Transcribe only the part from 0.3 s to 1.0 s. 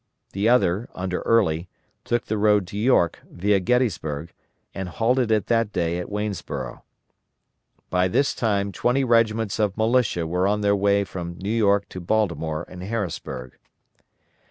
The other,